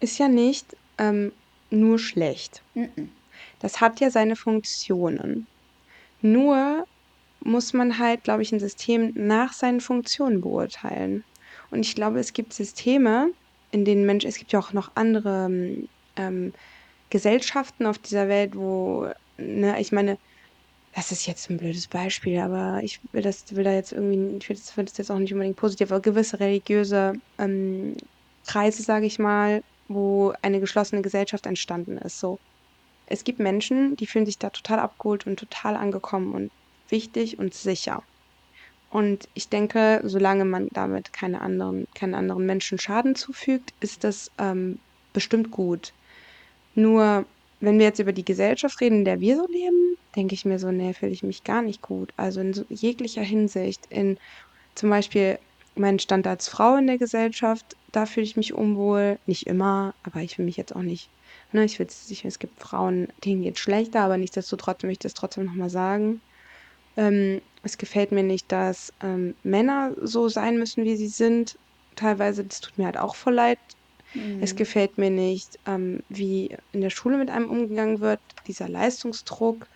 [0.00, 1.32] ist ja nicht ähm,
[1.70, 2.64] nur schlecht.
[2.74, 3.16] Mhm.
[3.60, 5.48] Das hat ja seine Funktionen.
[6.20, 6.86] Nur
[7.40, 11.24] muss man halt, glaube ich, ein System nach seinen Funktionen beurteilen.
[11.70, 13.32] Und ich glaube, es gibt Systeme,
[13.70, 15.48] in denen Menschen, es gibt ja auch noch andere
[16.16, 16.54] ähm,
[17.10, 20.18] Gesellschaften auf dieser Welt, wo, ne, ich meine,
[20.94, 24.48] das ist jetzt ein blödes Beispiel, aber ich will das, will da jetzt irgendwie, ich
[24.48, 27.96] will das, will das jetzt auch nicht unbedingt positiv, aber gewisse religiöse ähm,
[28.46, 32.20] Kreise, sage ich mal, wo eine geschlossene Gesellschaft entstanden ist.
[32.20, 32.38] So,
[33.06, 36.50] es gibt Menschen, die fühlen sich da total abgeholt und total angekommen und
[36.88, 38.02] wichtig und sicher.
[38.90, 44.30] Und ich denke, solange man damit keine anderen, keinen anderen Menschen Schaden zufügt, ist das
[44.38, 44.78] ähm,
[45.14, 45.94] bestimmt gut.
[46.74, 47.24] Nur,
[47.60, 50.58] wenn wir jetzt über die Gesellschaft reden, in der wir so leben, denke ich mir
[50.58, 52.12] so, nee, fühle ich mich gar nicht gut.
[52.16, 54.18] Also in so jeglicher Hinsicht, in
[54.74, 55.38] zum Beispiel
[55.74, 59.18] meinen Stand als Frau in der Gesellschaft, da fühle ich mich unwohl.
[59.26, 61.10] Nicht immer, aber ich fühle mich jetzt auch nicht.
[61.52, 65.14] Ne, ich will ich, es gibt Frauen, denen geht schlechter, aber nichtsdestotrotz möchte ich das
[65.14, 66.22] trotzdem nochmal sagen.
[66.96, 71.56] Ähm, es gefällt mir nicht, dass ähm, Männer so sein müssen, wie sie sind.
[71.96, 73.58] Teilweise, das tut mir halt auch voll leid.
[74.38, 74.56] Es Mhm.
[74.56, 79.66] gefällt mir nicht, ähm, wie in der Schule mit einem umgegangen wird, dieser Leistungsdruck.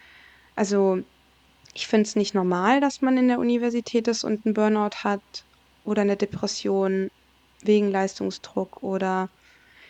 [0.56, 1.02] Also,
[1.74, 5.20] ich finde es nicht normal, dass man in der Universität ist und einen Burnout hat
[5.84, 7.10] oder eine Depression
[7.62, 9.28] wegen Leistungsdruck oder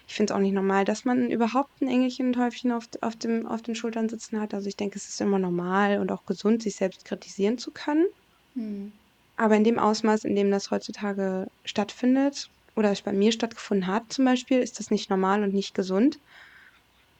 [0.09, 3.16] ich finde es auch nicht normal, dass man überhaupt ein Engelchen und Häufchen auf, auf,
[3.16, 4.55] dem, auf den Schultern sitzen hat.
[4.55, 8.07] Also ich denke, es ist immer normal und auch gesund, sich selbst kritisieren zu können.
[8.55, 8.92] Mhm.
[9.37, 14.12] Aber in dem Ausmaß, in dem das heutzutage stattfindet, oder es bei mir stattgefunden hat
[14.12, 16.18] zum Beispiel, ist das nicht normal und nicht gesund.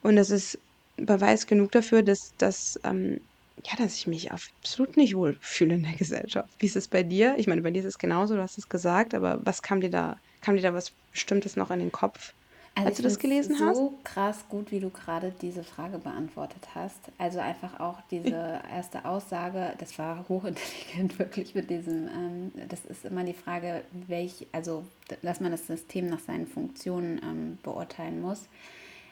[0.01, 0.57] Und das ist
[0.95, 3.19] Beweis genug dafür, dass, dass, ähm,
[3.65, 6.49] ja, dass ich mich absolut nicht wohlfühle in der Gesellschaft.
[6.59, 7.35] Wie ist es bei dir?
[7.37, 9.89] Ich meine, bei dir ist es genauso, du hast es gesagt, aber was kam dir
[9.89, 12.33] da, kam dir da was Bestimmtes noch in den Kopf?
[12.75, 13.75] Also als du das gelesen hast?
[13.75, 16.99] so krass gut, wie du gerade diese Frage beantwortet hast.
[17.17, 23.05] Also einfach auch diese erste Aussage, das war hochintelligent wirklich mit diesem, ähm, das ist
[23.05, 24.85] immer die Frage, welch, also
[25.23, 28.47] dass man das System nach seinen Funktionen ähm, beurteilen muss.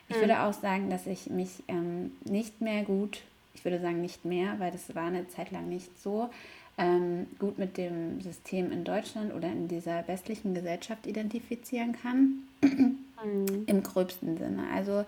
[0.07, 3.21] Ich würde auch sagen, dass ich mich ähm, nicht mehr gut,
[3.55, 6.29] ich würde sagen nicht mehr, weil das war eine Zeit lang nicht so,
[6.77, 12.43] ähm, gut mit dem System in Deutschland oder in dieser westlichen Gesellschaft identifizieren kann.
[12.61, 13.63] Mhm.
[13.65, 14.65] Im gröbsten Sinne.
[14.73, 15.05] Also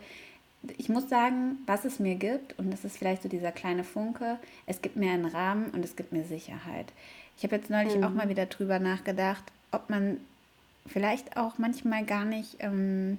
[0.77, 4.39] ich muss sagen, was es mir gibt, und das ist vielleicht so dieser kleine Funke,
[4.65, 6.87] es gibt mir einen Rahmen und es gibt mir Sicherheit.
[7.37, 10.17] Ich habe jetzt neulich auch mal wieder drüber nachgedacht, ob man
[10.87, 13.17] vielleicht auch manchmal gar nicht ähm,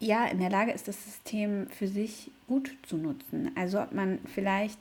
[0.00, 3.50] ja, in der Lage ist, das System für sich gut zu nutzen.
[3.56, 4.78] Also ob man vielleicht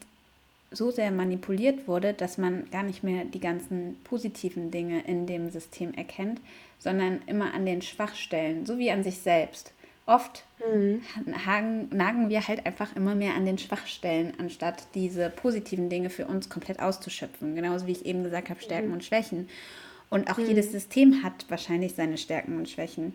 [0.72, 5.50] so sehr manipuliert wurde, dass man gar nicht mehr die ganzen positiven Dinge in dem
[5.50, 6.42] System erkennt,
[6.78, 9.72] sondern immer an den Schwachstellen, so wie an sich selbst.
[10.06, 10.46] Oft
[11.46, 16.28] hagen, nagen wir halt einfach immer mehr an den Schwachstellen, anstatt diese positiven Dinge für
[16.28, 17.56] uns komplett auszuschöpfen.
[17.56, 19.50] Genauso wie ich eben gesagt habe, Stärken und Schwächen.
[20.10, 23.14] Und auch jedes System hat wahrscheinlich seine Stärken und Schwächen.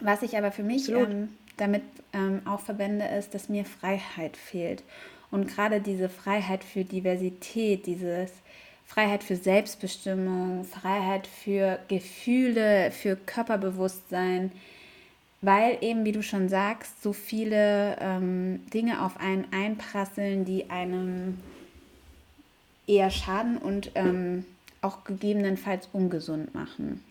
[0.00, 4.82] Was ich aber für mich ähm, damit ähm, auch verwende, ist, dass mir Freiheit fehlt.
[5.30, 8.30] Und gerade diese Freiheit für Diversität, dieses
[8.86, 14.52] Freiheit für Selbstbestimmung, Freiheit für Gefühle, für Körperbewusstsein,
[15.40, 21.38] weil eben, wie du schon sagst, so viele ähm, Dinge auf einen einprasseln, die einem
[22.86, 24.44] eher schaden und ähm,
[24.82, 27.02] auch gegebenenfalls ungesund machen.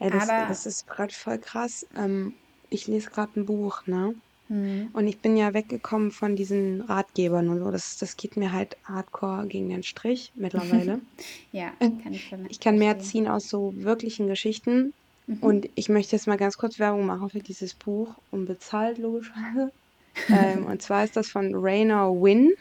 [0.00, 1.86] Ja, das, Aber das ist gerade voll krass.
[1.94, 2.34] Ähm,
[2.68, 4.14] ich lese gerade ein Buch, ne?
[4.48, 7.70] hm, Und ich bin ja weggekommen von diesen Ratgebern und so.
[7.70, 11.00] Das, das geht mir halt hardcore gegen den Strich mittlerweile.
[11.52, 13.24] ja, kann ich ver- Ich kann mehr verstehen.
[13.24, 14.92] ziehen aus so wirklichen Geschichten.
[15.40, 19.70] Und ich möchte jetzt mal ganz kurz Werbung machen für dieses Buch, unbezahlt logischerweise.
[20.30, 22.52] ähm, und zwar ist das von Rainer Wynn,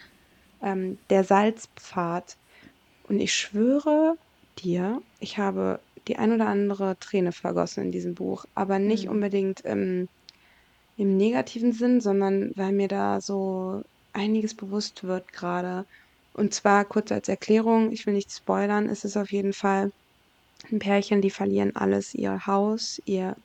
[0.62, 2.36] ähm, Der Salzpfad.
[3.04, 4.15] Und ich schwöre
[4.60, 9.62] dir, ich habe die ein oder andere Träne vergossen in diesem Buch, aber nicht unbedingt
[9.65, 10.08] ähm,
[10.98, 15.86] im negativen Sinn, sondern weil mir da so einiges bewusst wird gerade.
[16.34, 19.91] Und zwar kurz als Erklärung, ich will nicht spoilern, ist es auf jeden Fall
[20.72, 23.36] ein Pärchen, die verlieren alles, ihr Haus, ihr,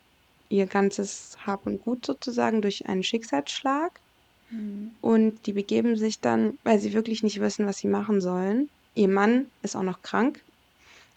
[0.49, 3.99] ihr ganzes Hab und Gut sozusagen durch einen Schicksalsschlag.
[5.01, 8.69] Und die begeben sich dann, weil sie wirklich nicht wissen, was sie machen sollen.
[8.95, 10.43] Ihr Mann ist auch noch krank.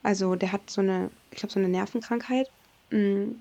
[0.04, 2.48] Also der hat so eine, ich glaube, so eine Nervenkrankheit.
[2.90, 3.32] Mm,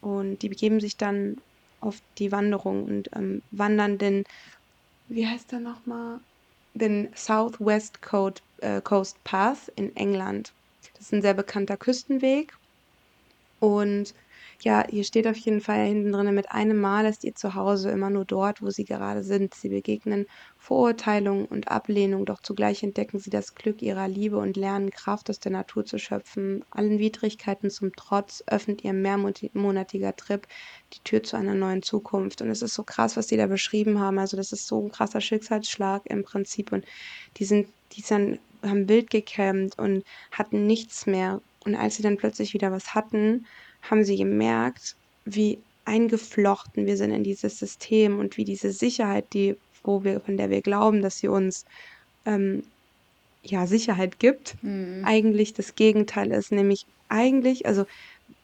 [0.00, 1.42] Und die begeben sich dann
[1.80, 4.24] auf die Wanderung und ähm, wandern den,
[5.08, 6.20] wie heißt der nochmal?
[6.74, 10.54] Den Southwest Coast, äh, Coast Path in England.
[10.94, 12.58] Das ist ein sehr bekannter Küstenweg.
[13.60, 14.14] Und
[14.62, 18.10] ja, hier steht auf jeden Fall hinten drin, mit einem Mal ist ihr Zuhause immer
[18.10, 19.54] nur dort, wo sie gerade sind.
[19.54, 20.26] Sie begegnen
[20.58, 25.38] Vorurteilung und Ablehnung, doch zugleich entdecken sie das Glück ihrer Liebe und lernen Kraft aus
[25.38, 26.64] der Natur zu schöpfen.
[26.70, 30.46] Allen Widrigkeiten zum Trotz öffnet ihr mehrmonatiger Trip
[30.92, 32.42] die Tür zu einer neuen Zukunft.
[32.42, 34.18] Und es ist so krass, was die da beschrieben haben.
[34.18, 36.72] Also das ist so ein krasser Schicksalsschlag im Prinzip.
[36.72, 36.84] Und
[37.36, 41.40] die sind, die sind, haben wild gecampt und hatten nichts mehr.
[41.64, 43.46] Und als sie dann plötzlich wieder was hatten,
[43.90, 49.56] haben sie gemerkt, wie eingeflochten wir sind in dieses System und wie diese Sicherheit, die,
[49.82, 51.64] wo wir, von der wir glauben, dass sie uns
[52.24, 52.64] ähm,
[53.42, 54.56] ja Sicherheit gibt,
[55.04, 56.50] eigentlich das Gegenteil ist.
[56.50, 57.86] Nämlich eigentlich, also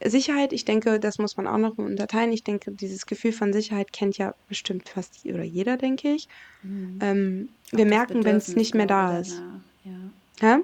[0.04, 2.32] Sicherheit, ich denke, das muss man auch noch unterteilen.
[2.32, 6.28] Ich denke, dieses Gefühl von Sicherheit kennt ja bestimmt fast oder jeder, denke ich.
[6.64, 9.38] Ähm, Auch wir merken, wenn es nicht mehr da ist.
[9.84, 10.10] danach.
[10.40, 10.60] Ja.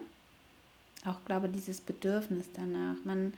[1.05, 2.97] Auch glaube dieses Bedürfnis danach.
[3.05, 3.33] Man,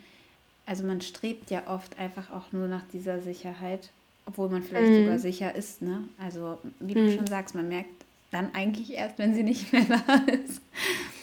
[0.70, 3.90] also man strebt ja oft einfach auch nur nach dieser Sicherheit,
[4.24, 6.04] obwohl man vielleicht sogar sicher ist, ne?
[6.16, 7.90] Also wie du schon sagst, man merkt
[8.30, 10.62] dann eigentlich erst, wenn sie nicht mehr da ist.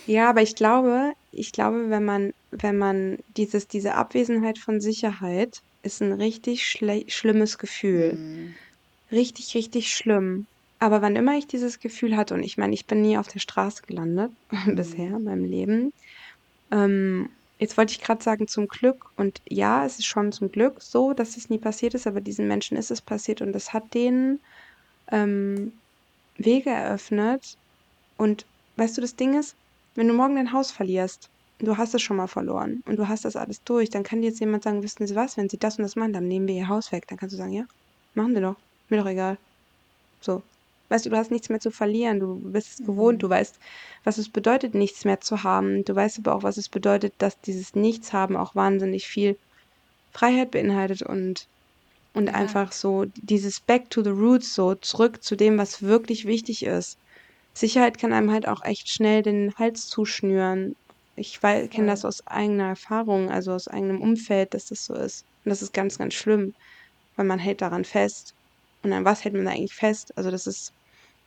[0.06, 5.62] Ja, aber ich glaube, ich glaube, wenn man, wenn man dieses, diese Abwesenheit von Sicherheit
[5.82, 8.54] ist ein richtig schlimmes Gefühl.
[9.14, 10.46] Richtig, richtig schlimm.
[10.80, 13.40] Aber wann immer ich dieses Gefühl hatte, und ich meine, ich bin nie auf der
[13.40, 14.32] Straße gelandet
[14.66, 15.94] bisher in meinem Leben.
[16.70, 17.30] Ähm,
[17.60, 19.06] jetzt wollte ich gerade sagen, zum Glück.
[19.16, 22.48] Und ja, es ist schon zum Glück so, dass es nie passiert ist, aber diesen
[22.48, 24.40] Menschen ist es passiert und es hat denen
[25.12, 25.74] ähm,
[26.38, 27.58] Wege eröffnet.
[28.18, 28.46] Und
[28.78, 29.56] weißt du, das Ding ist,
[29.96, 33.26] wenn du morgen dein Haus verlierst, du hast es schon mal verloren und du hast
[33.26, 35.78] das alles durch, dann kann dir jetzt jemand sagen, wissen Sie was, wenn Sie das
[35.78, 37.08] und das machen, dann nehmen wir Ihr Haus weg.
[37.08, 37.66] Dann kannst du sagen, ja,
[38.14, 38.58] machen wir doch,
[38.90, 39.38] mir doch egal.
[40.22, 40.44] So.
[40.90, 43.58] Weißt du, du hast nichts mehr zu verlieren, du bist es gewohnt, du weißt,
[44.04, 45.84] was es bedeutet, nichts mehr zu haben.
[45.84, 49.38] Du weißt aber auch, was es bedeutet, dass dieses Nichts-haben auch wahnsinnig viel
[50.12, 51.48] Freiheit beinhaltet und
[52.14, 52.34] und Ja.
[52.34, 56.98] einfach so dieses Back to the Roots, so zurück zu dem, was wirklich wichtig ist.
[57.54, 60.74] Sicherheit kann einem halt auch echt schnell den Hals zuschnüren.
[61.16, 65.26] Ich kenne das aus eigener Erfahrung, also aus eigenem Umfeld, dass das so ist.
[65.46, 66.54] Und das ist ganz, ganz schlimm,
[67.16, 68.34] weil man hält daran fest.
[68.84, 70.12] Und an was hält man da eigentlich fest?
[70.16, 70.74] Also das ist,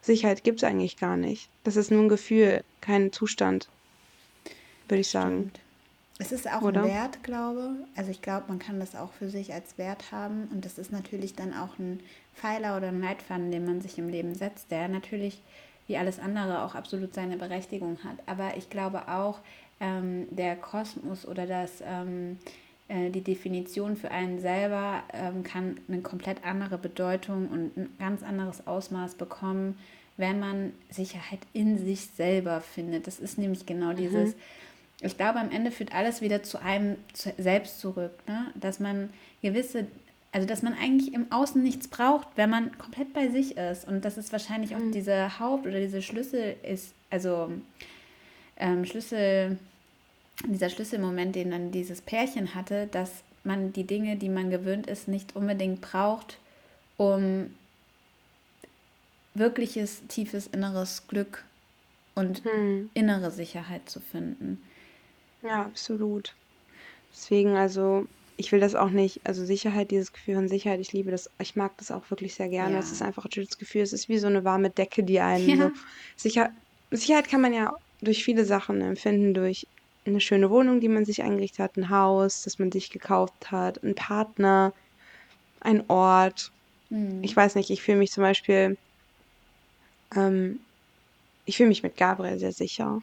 [0.02, 1.48] Sicherheit gibt es eigentlich gar nicht.
[1.64, 3.68] Das ist nur ein Gefühl, kein Zustand,
[4.88, 5.50] würde ich sagen.
[5.50, 5.60] Stimmt.
[6.20, 6.82] Es ist auch Oder?
[6.82, 7.76] ein Wert, glaube.
[7.96, 10.48] Also ich glaube, man kann das auch für sich als Wert haben.
[10.52, 12.00] Und das ist natürlich dann auch ein
[12.34, 15.40] Pfeiler oder ein Leitfaden, den man sich im Leben setzt, der natürlich
[15.86, 18.16] wie alles andere auch absolut seine Berechtigung hat.
[18.26, 19.40] Aber ich glaube auch,
[19.80, 22.69] ähm, der Kosmos oder das, ähm, äh,
[23.10, 28.66] die Definition für einen selber ähm, kann eine komplett andere Bedeutung und ein ganz anderes
[28.66, 29.78] Ausmaß bekommen,
[30.16, 33.06] wenn man Sicherheit in sich selber findet.
[33.06, 34.34] Das ist nämlich genau dieses,
[35.00, 38.52] ich glaube, am Ende führt alles wieder zu einem zu, selbst zurück, ne?
[38.54, 39.86] dass man gewisse,
[40.32, 43.88] also dass man eigentlich im Außen nichts braucht, wenn man komplett bei sich ist.
[43.88, 47.50] Und das ist wahrscheinlich auch diese Haupt- oder diese Schlüssel ist, also
[48.56, 49.58] ähm, Schlüssel,
[50.46, 55.08] dieser Schlüsselmoment, den dann dieses Pärchen hatte, dass man die Dinge, die man gewöhnt ist,
[55.08, 56.40] nicht unbedingt braucht,
[56.96, 57.54] um
[59.34, 61.44] wirkliches, tiefes inneres Glück
[62.14, 62.90] und Hm.
[62.94, 64.62] innere Sicherheit zu finden.
[65.42, 66.36] Ja, absolut.
[67.12, 71.10] Deswegen, also, ich will das auch nicht, also Sicherheit, dieses Gefühl von Sicherheit, ich liebe
[71.10, 72.78] das, ich mag das auch wirklich sehr gerne.
[72.78, 72.92] Es Ja.
[72.92, 73.82] ist einfach ein schönes Gefühl.
[73.82, 75.56] Es ist wie so eine warme Decke, die einen Ja.
[75.56, 75.72] so
[76.16, 76.50] sicher,
[76.92, 79.64] Sicherheit kann man ja durch viele Sachen empfinden, durch
[80.04, 83.82] eine schöne Wohnung, die man sich eingerichtet hat, ein Haus, das man sich gekauft hat,
[83.82, 84.72] ein Partner,
[85.60, 86.50] ein Ort.
[86.88, 87.22] Hm.
[87.22, 88.76] Ich weiß nicht, ich fühle mich zum Beispiel,
[90.14, 90.60] ähm,
[91.44, 93.00] ich fühle mich mit Gabriel sehr sicher.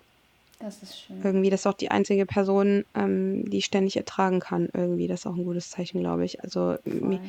[0.59, 1.21] Das ist schön.
[1.23, 4.69] Irgendwie, das ist auch die einzige Person, ähm, die ich ständig ertragen kann.
[4.73, 6.41] Irgendwie, das ist auch ein gutes Zeichen, glaube ich.
[6.41, 7.19] Also, Voll.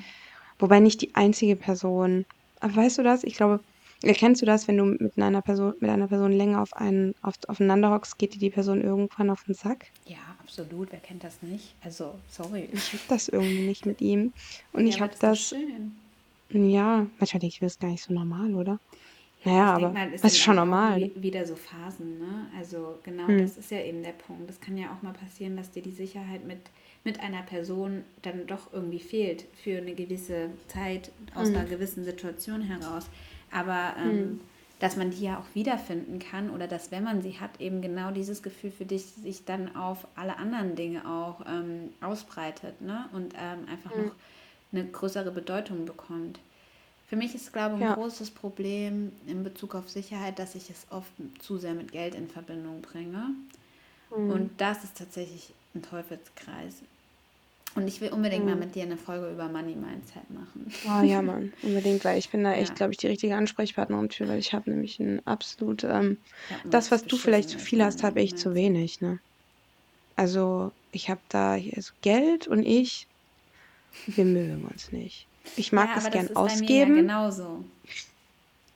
[0.58, 2.24] wobei nicht die einzige Person.
[2.60, 3.24] Aber weißt du das?
[3.24, 3.60] Ich glaube,
[4.02, 7.34] erkennst du das, wenn du mit einer Person, mit einer Person länger auf einen, auf,
[7.48, 9.86] aufeinander hockst, geht dir die Person irgendwann auf den Sack?
[10.06, 10.90] Ja, absolut.
[10.92, 11.74] Wer kennt das nicht?
[11.82, 12.68] Also, sorry.
[12.72, 14.32] Ich hab das irgendwie nicht mit ihm.
[14.72, 15.56] Und ich Ja, aber habe das ist
[16.50, 18.78] ja, manchmal denke ich, das ist gar nicht so normal, oder?
[19.44, 21.00] Naja, ich aber mal, es das ist schon normal.
[21.00, 22.46] wie- wieder so Phasen, ne?
[22.58, 23.38] Also genau, Hm.
[23.38, 24.48] das ist ja eben der Punkt.
[24.48, 26.58] Das kann ja auch mal passieren, dass dir die Sicherheit mit,
[27.04, 31.56] mit einer Person dann doch irgendwie fehlt für eine gewisse Zeit aus Hm.
[31.56, 33.08] einer gewissen Situation heraus.
[33.52, 34.40] Aber ähm,
[34.78, 38.10] dass man die ja auch wiederfinden kann oder dass, wenn man sie hat, eben genau
[38.12, 43.08] dieses Gefühl für dich sich dann auf alle anderen Dinge auch ähm, ausbreitet ne?
[43.12, 44.06] und ähm, einfach Hm.
[44.06, 44.12] noch
[44.72, 46.38] eine größere Bedeutung bekommt.
[47.08, 47.94] Für mich ist, glaube ich, ein Ja.
[47.94, 52.28] großes Problem in Bezug auf Sicherheit, dass ich es oft zu sehr mit Geld in
[52.28, 53.30] Verbindung bringe.
[54.10, 54.30] Hm.
[54.30, 56.82] Und das ist tatsächlich ein Teufelskreis.
[57.74, 58.58] Und ich will unbedingt mal Hm.
[58.58, 60.72] mit dir eine Folge über Money Mindset machen.
[60.82, 62.76] Oh ja, Mann, unbedingt, weil ich bin da echt, Ja.
[62.76, 66.22] glaube ich, die richtige Ansprechpartnerin für, weil ich habe nämlich ein absolut, ähm,
[66.70, 69.18] das, was du vielleicht zu viel hast, habe ich zu wenig, ne?
[70.16, 73.08] Also, ich habe da hier so Geld und ich,
[74.06, 75.28] wir mögen uns nicht.
[75.54, 76.90] Ich mag Ja, das gern das ist bei mir ja ausgeben.
[76.90, 77.64] genauso.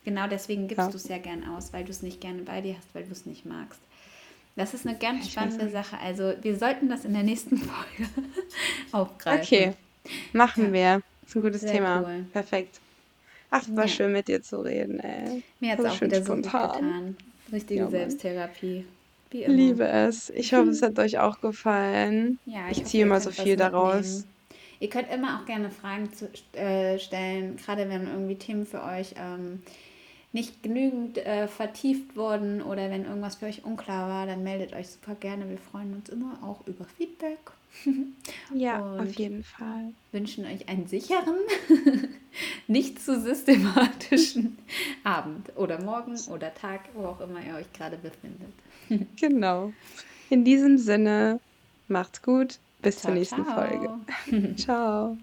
[0.04, 0.92] Genau deswegen gibst Ja.
[0.92, 3.10] du es ja gern aus, weil du es nicht gerne bei dir hast, weil du
[3.10, 3.80] es nicht magst.
[4.56, 5.70] Das ist eine ganz Ich spannende.
[5.70, 5.96] Sache.
[5.98, 8.10] Also wir sollten das in der nächsten Folge
[8.92, 9.42] aufgreifen.
[9.42, 9.72] Okay,
[10.32, 10.72] machen Ja.
[10.96, 11.02] wir.
[11.26, 12.02] ist ein gutes Sehr Thema.
[12.06, 12.24] cool.
[12.32, 12.80] Perfekt.
[13.50, 13.88] Ach, war Ja.
[13.88, 15.42] schön mit dir zu reden, ey.
[15.60, 16.70] Mir hat es auch wieder so gut spontan.
[16.72, 17.16] getan.
[17.52, 17.90] Richtige Ja.
[17.90, 18.84] Selbsttherapie.
[19.30, 19.54] Wie immer.
[19.54, 20.28] Liebe es.
[20.30, 22.38] Ich hoffe, es hat euch auch gefallen.
[22.46, 24.26] Ja, Ich hoffe, ziehe immer so viel daraus.
[24.80, 29.14] Ihr könnt immer auch gerne Fragen zu, äh, stellen, gerade wenn irgendwie Themen für euch
[29.16, 29.62] ähm,
[30.32, 34.88] nicht genügend äh, vertieft wurden oder wenn irgendwas für euch unklar war, dann meldet euch
[34.88, 35.48] super gerne.
[35.48, 37.38] Wir freuen uns immer auch über Feedback.
[38.54, 39.94] Ja, auf jeden Fall.
[40.12, 41.36] wünschen euch einen sicheren,
[42.66, 44.58] nicht zu systematischen
[45.04, 48.52] Abend oder Morgen oder Tag, wo auch immer ihr euch gerade befindet.
[49.18, 49.72] Genau.
[50.28, 51.40] In diesem Sinne,
[51.88, 52.58] macht's gut.
[52.82, 53.90] Bis zur Ciao, nächsten Folge.
[54.28, 54.54] ciao.
[54.56, 55.18] Ciao.